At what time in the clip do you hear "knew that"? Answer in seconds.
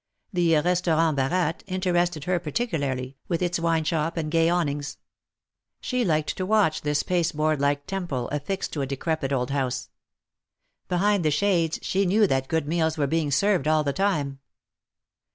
12.07-12.47